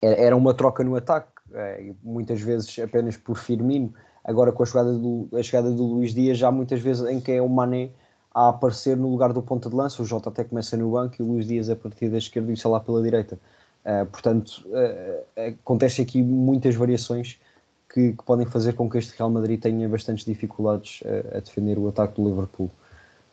[0.00, 3.92] era uma troca no ataque, uh, muitas vezes apenas por Firmino.
[4.24, 7.32] Agora com a chegada, do, a chegada do Luís Dias, já muitas vezes em que
[7.32, 7.90] é o Mané
[8.34, 11.22] a aparecer no lugar do ponta de lança, o Jota até começa no banco e
[11.22, 13.38] o Luís Dias a partir da esquerda e lá pela direita.
[13.84, 15.24] Uh, portanto, uh,
[15.62, 17.40] acontece aqui muitas variações
[17.88, 21.02] que, que, podem fazer com que este Real Madrid tenha bastantes dificuldades
[21.34, 22.70] a defender o ataque do Liverpool.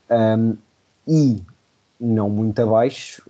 [0.09, 0.55] Um,
[1.05, 1.43] e,
[1.99, 3.21] não muito abaixo,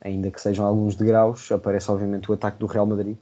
[0.00, 3.16] ainda que sejam alguns degraus, aparece obviamente o ataque do Real Madrid,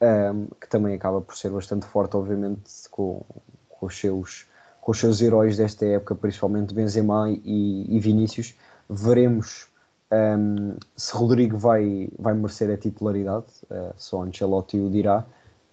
[0.00, 3.24] um, que também acaba por ser bastante forte, obviamente, com,
[3.68, 4.46] com, os, seus,
[4.80, 8.54] com os seus heróis desta época, principalmente Benzema e, e Vinícius.
[8.88, 9.70] Veremos
[10.12, 15.24] um, se Rodrigo vai, vai merecer a titularidade, uh, só Ancelotti o dirá.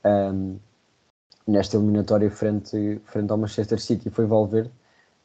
[0.06, 0.58] Um,
[1.48, 4.72] nesta eliminatória frente, frente ao Manchester City foi Valverde.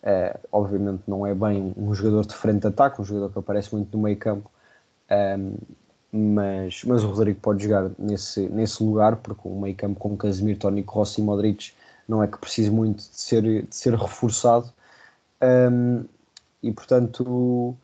[0.02, 3.74] Uh, obviamente não é bem um jogador de frente de ataque, um jogador que aparece
[3.74, 4.50] muito no meio campo,
[5.12, 5.56] um,
[6.12, 10.58] mas, mas o Rodrigo pode jogar nesse, nesse lugar, porque o meio campo com Casemiro,
[10.58, 11.72] Toni Rossi e Modric
[12.06, 14.72] não é que precise muito de ser, de ser reforçado.
[15.42, 16.04] Um,
[16.62, 17.76] e portanto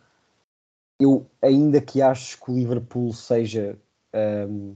[1.00, 3.76] eu ainda que acho que o Liverpool seja
[4.48, 4.74] um,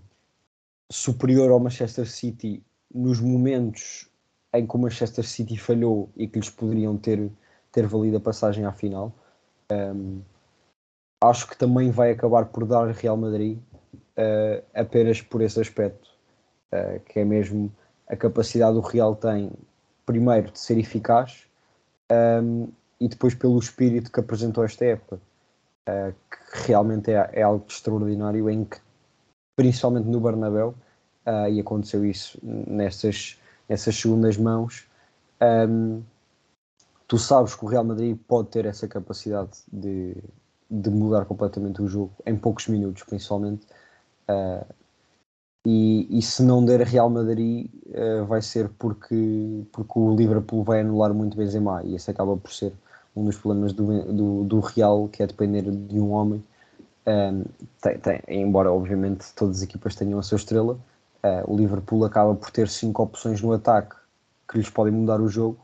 [0.91, 2.63] superior ao Manchester City
[2.95, 4.09] nos momentos
[4.55, 7.31] em que o Manchester City falhou e que lhes poderiam ter,
[7.73, 9.13] ter valido a passagem à final,
[9.71, 10.21] um,
[11.23, 13.59] acho que também vai acabar por dar Real Madrid
[14.19, 16.11] uh, apenas por esse aspecto,
[16.73, 17.73] uh, que é mesmo
[18.09, 19.53] a capacidade do Real tem,
[20.05, 21.47] primeiro, de ser eficaz
[22.43, 22.69] um,
[23.01, 25.21] e depois pelo espírito que apresentou esta época
[25.89, 28.79] uh, que realmente é, é, algo extraordinário em que,
[29.57, 30.75] principalmente no Bernabéu,
[31.53, 34.89] e aconteceu isso nessas, nessas segundas mãos,
[35.41, 36.03] um,
[37.07, 40.17] tu sabes que o Real Madrid pode ter essa capacidade de,
[40.73, 43.67] de mudar completamente o jogo em poucos minutos, principalmente.
[44.29, 44.65] Uh,
[45.67, 50.81] e, e, se não der Real Madrid, uh, vai ser porque, porque o Liverpool vai
[50.81, 52.73] anular muito Benzema, e esse acaba por ser
[53.15, 56.43] um dos problemas do, do, do Real, que é depender de um homem.
[57.07, 57.45] Um,
[57.81, 60.75] tem, tem, embora, obviamente, todas as equipas tenham a sua estrela,
[61.23, 63.95] uh, o Liverpool acaba por ter cinco opções no ataque
[64.51, 65.59] que lhes podem mudar o jogo,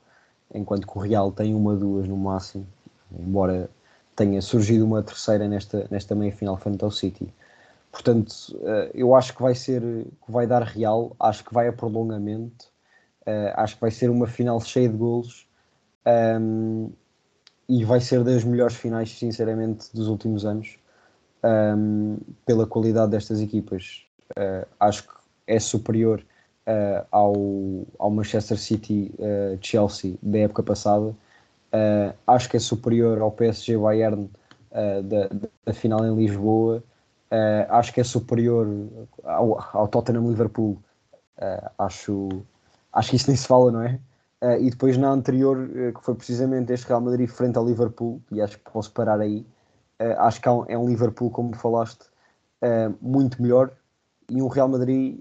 [0.55, 2.67] enquanto que o Real tem uma, duas no máximo,
[3.19, 3.71] embora
[4.19, 7.33] tenha surgido uma terceira nesta, nesta meia final frente ao City.
[7.93, 11.73] Portanto, uh, eu acho que vai ser, que vai dar Real, acho que vai a
[11.73, 12.67] prolongamento,
[13.27, 15.49] uh, acho que vai ser uma final cheia de golos
[16.09, 16.91] Um,
[17.69, 20.79] e vai ser das melhores finais, sinceramente, dos últimos anos,
[21.45, 24.07] um, pela qualidade destas equipas.
[24.31, 25.15] Uh, acho que
[25.47, 26.25] é superior
[26.67, 27.35] uh, ao,
[27.99, 31.15] ao Manchester City uh, da época passada.
[32.27, 34.31] Acho que é superior ao PSG Bayern
[34.73, 35.29] da,
[35.65, 36.83] da, final em Lisboa.
[37.69, 38.67] acho que é superior
[39.25, 40.79] ao, ao Tottenham Liverpool.
[41.79, 42.29] acho,
[42.93, 44.01] acho que isso nem se fala, não é?
[44.41, 48.23] Uh, e depois na anterior, uh, que foi precisamente este Real Madrid frente ao Liverpool,
[48.31, 49.45] e acho que posso parar aí,
[50.01, 52.07] uh, acho que é um Liverpool, como falaste,
[53.01, 53.71] muito melhor,
[54.29, 55.21] e um Real Madrid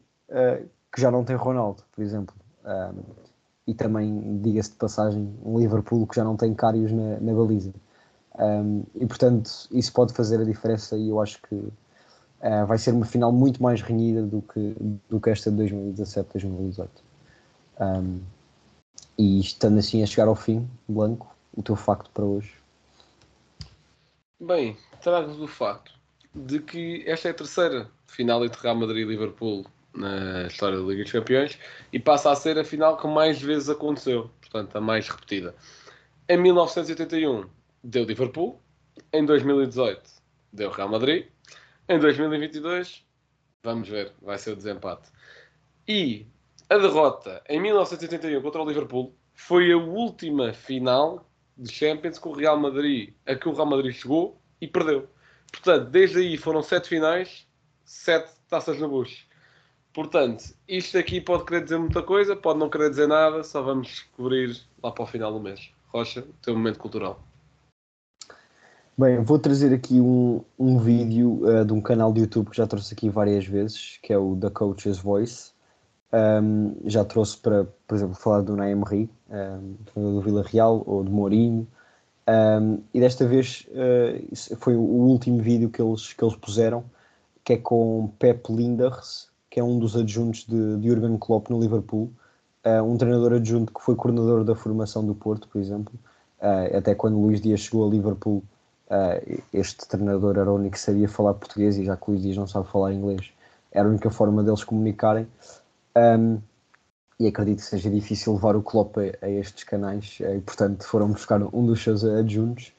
[0.91, 2.35] que já não tem Ronaldo, por exemplo.
[2.65, 3.26] Um,
[3.67, 7.73] e também, diga-se de passagem, um Liverpool que já não tem Cários na, na baliza.
[8.39, 11.71] Um, e portanto, isso pode fazer a diferença, e eu acho que
[12.67, 14.75] vai ser uma final muito mais renhida do que,
[15.09, 16.87] do que esta de 2017-2018.
[17.79, 18.19] Um,
[19.17, 22.53] e estando assim a chegar ao fim, Blanco, o teu facto para hoje?
[24.39, 25.91] Bem, trago-vos o facto
[26.33, 29.65] de que esta é a terceira final entre Real Madrid e Liverpool
[29.97, 31.57] na história da Liga dos Campeões
[31.91, 35.55] e passa a ser a final que mais vezes aconteceu, portanto, a mais repetida.
[36.29, 37.49] Em 1981
[37.83, 38.61] deu Liverpool,
[39.11, 40.01] em 2018
[40.53, 41.27] deu Real Madrid,
[41.89, 43.05] em 2022
[43.63, 45.09] vamos ver, vai ser o desempate.
[45.87, 46.25] E
[46.69, 52.31] a derrota em 1981 contra o Liverpool foi a última final de Champions que o
[52.31, 55.09] Real Madrid, a que o Real Madrid chegou e perdeu.
[55.51, 57.47] Portanto, desde aí foram sete finais,
[57.83, 59.26] sete taças no bucho.
[59.97, 63.87] Portanto, isto aqui pode querer dizer muita coisa, pode não querer dizer nada, só vamos
[63.87, 65.71] descobrir lá para o final do mês.
[65.87, 67.19] Rocha, teu momento cultural.
[68.95, 72.67] Bem, vou trazer aqui um, um vídeo uh, de um canal de YouTube que já
[72.67, 75.51] trouxe aqui várias vezes, que é o The Coach's Voice.
[76.13, 81.03] Um, já trouxe para, por exemplo, falar do Naim Ri, um, do Vila Real ou
[81.03, 81.67] do Mourinho.
[82.29, 86.85] Um, e desta vez uh, foi o último vídeo que eles, que eles puseram,
[87.43, 91.59] que é com Pep Linders, que é um dos adjuntos de, de Jurgen Klopp no
[91.59, 92.11] Liverpool,
[92.63, 95.95] uh, um treinador adjunto que foi coordenador da formação do Porto, por exemplo.
[96.39, 98.43] Uh, até quando Luís Dias chegou a Liverpool,
[99.51, 102.45] este treinador era o único que sabia falar português e já que Luís Dias não
[102.45, 103.31] sabe falar inglês,
[103.71, 105.27] era a única forma deles comunicarem.
[105.97, 106.39] Um,
[107.19, 111.07] e acredito que seja difícil levar o Klopp a, a estes canais, e portanto foram
[111.07, 112.71] buscar um dos seus adjuntos.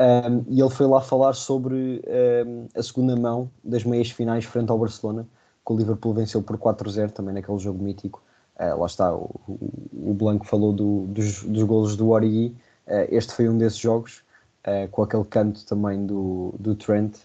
[0.00, 2.02] Um, e ele foi lá falar sobre
[2.46, 5.28] um, a segunda mão das meias finais frente ao Barcelona,
[5.64, 8.22] que o Liverpool venceu por 4-0 também naquele jogo mítico.
[8.56, 12.54] Uh, lá está, o, o Blanco falou do, dos, dos golos do Origi,
[12.86, 14.22] uh, este foi um desses jogos,
[14.66, 17.16] uh, com aquele canto também do, do Trent.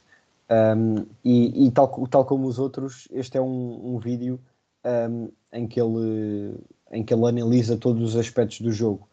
[0.50, 4.40] Um, e, e tal, tal como os outros, este é um, um vídeo
[4.84, 6.56] um, em, que ele,
[6.92, 9.08] em que ele analisa todos os aspectos do jogo,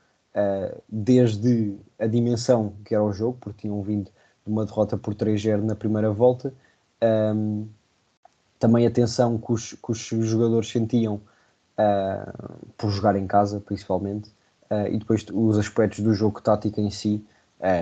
[0.86, 4.10] desde a dimensão que era o jogo, porque tinham vindo
[4.44, 6.52] de uma derrota por 3-0 na primeira volta,
[8.58, 11.16] também a tensão que os, que os jogadores sentiam
[11.78, 14.30] uh, por jogar em casa, principalmente,
[14.70, 17.24] uh, e depois os aspectos do jogo tático em si,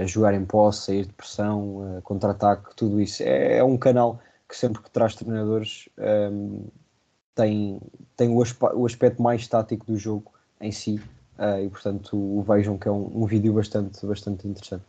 [0.07, 3.25] jogar em posse, sair de pressão, contra-ataque, tudo isso.
[3.25, 5.89] É, é, um canal que sempre que traz treinadores
[6.33, 6.63] um,
[7.35, 7.81] tem,
[8.17, 8.43] tem o,
[8.75, 11.01] o aspecto mais tático do jogo em si
[11.39, 14.85] uh, e portanto vejam que é um, um vídeo bastante, bastante interessante.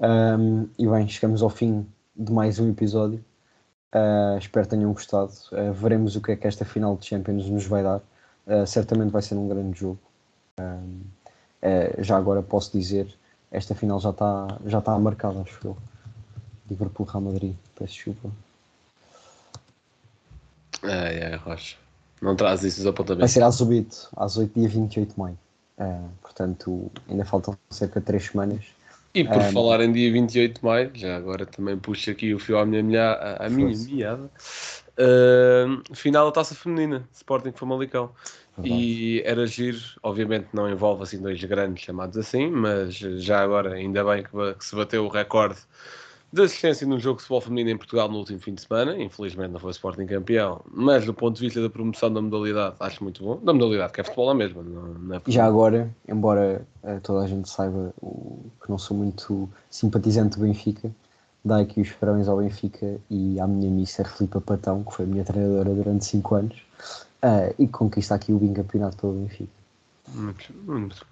[0.00, 3.22] Um, e bem, chegamos ao fim de mais um episódio.
[3.92, 5.32] Uh, espero que tenham gostado.
[5.52, 8.00] Uh, veremos o que é que esta final de Champions nos vai dar.
[8.66, 9.98] certamente vai ser um grande jogo.
[11.98, 13.14] já agora posso dizer,
[13.50, 15.76] esta final já está já tá marcada, acho eu.
[16.68, 18.30] Liverpool Real Madrid, peço desculpa.
[20.82, 21.76] É, é, Rocha.
[22.22, 23.20] Não traz isso os apontamentos.
[23.20, 25.38] Vai ser às 8, às 8 dia 28 de maio.
[25.78, 28.64] Uh, portanto, ainda faltam cerca de 3 semanas.
[29.12, 32.38] E por um, falar em dia 28 de maio, já agora também puxo aqui o
[32.38, 34.30] fio à minha, minha, à minha meada.
[34.96, 38.12] Uh, final da taça feminina, Sporting Famalicão.
[38.62, 44.04] E era giro, obviamente não envolve assim dois grandes chamados assim, mas já agora ainda
[44.04, 45.58] bem que, que se bateu o recorde
[46.32, 48.96] de assistência no jogo de futebol feminino em Portugal no último fim de semana.
[49.00, 52.76] Infelizmente não foi o Sporting campeão, mas do ponto de vista da promoção da modalidade,
[52.78, 53.36] acho muito bom.
[53.42, 54.62] Da modalidade, que é futebol a mesma.
[54.62, 59.48] Não, é Já agora, embora uh, toda a gente saiba o, que não sou muito
[59.68, 60.90] simpatizante do Benfica,
[61.44, 65.08] dá aqui os parabéns ao Benfica e à minha Mister Filipa Patão, que foi a
[65.08, 66.56] minha treinadora durante 5 anos,
[67.24, 69.52] uh, e conquista aqui o bicampeonato pelo Benfica.
[70.14, 71.09] Muito, muito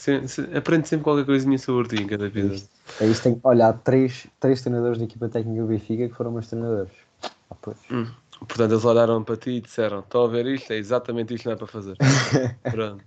[0.00, 2.66] se, se, aprende sempre qualquer coisinha sobre ti em cada episódio.
[2.98, 6.32] É isso, tem, olha, há três, três treinadores da equipa técnica do Benfica que foram
[6.32, 6.92] meus treinadores.
[7.22, 7.56] Ah,
[7.90, 8.06] hum.
[8.38, 11.48] Portanto, eles olharam para ti e disseram: Estou a ver isto, é exatamente isto que
[11.48, 11.96] não é para fazer.
[12.70, 13.04] Pronto.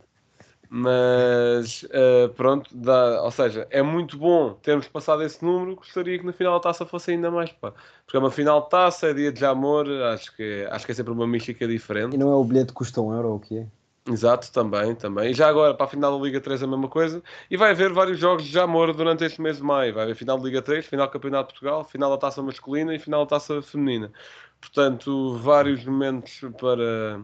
[0.69, 5.75] Mas eh, pronto, dá, ou seja, é muito bom termos passado esse número.
[5.75, 7.73] Gostaria que na final da taça fosse ainda mais, pá.
[8.05, 10.95] Porque é uma final de taça, é dia de amor, acho que, acho que é
[10.95, 12.15] sempre uma mística diferente.
[12.15, 13.67] E não é o bilhete que custa um euro ou o que é?
[14.05, 15.31] Exato, também, também.
[15.31, 17.23] E já agora, para a final da Liga 3 a mesma coisa.
[17.49, 19.93] E vai haver vários jogos de amor durante este mês de maio.
[19.93, 22.93] Vai haver final da Liga 3, final do Campeonato de Portugal, final da Taça Masculina
[22.93, 24.11] e final da Taça Feminina.
[24.59, 27.23] Portanto, vários momentos para,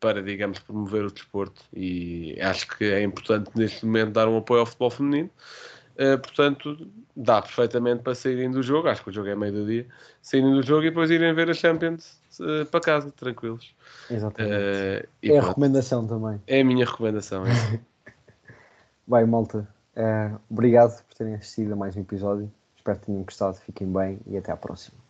[0.00, 1.62] para, digamos, promover o desporto.
[1.72, 5.30] E acho que é importante neste momento dar um apoio ao futebol feminino.
[5.94, 8.88] Uh, portanto, dá perfeitamente para saírem do jogo.
[8.88, 9.88] Acho que o jogo é meio do dia.
[10.20, 13.74] Saírem do jogo e depois irem ver a Champions uh, para casa, tranquilos.
[14.10, 14.54] Exatamente.
[14.54, 15.48] Uh, é a pronto.
[15.48, 16.42] recomendação também.
[16.46, 17.44] É a minha recomendação.
[17.46, 17.50] é.
[19.06, 19.66] Vai, malta.
[19.96, 22.52] eh, obrigado por terem assistido a mais um episódio.
[22.76, 23.56] Espero que tenham gostado.
[23.56, 25.07] Fiquem bem e até à próxima.